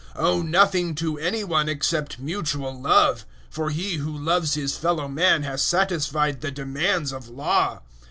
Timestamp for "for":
3.51-3.69